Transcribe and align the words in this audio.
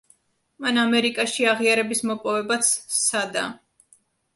მან 0.65 0.79
ამერიკაში 0.83 1.47
აღიარების 1.53 2.03
მოპოვებაც 2.13 2.75
სცადა. 2.99 3.51